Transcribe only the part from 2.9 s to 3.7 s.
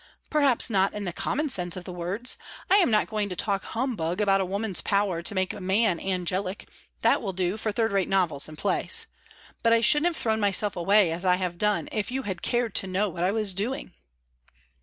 going to talk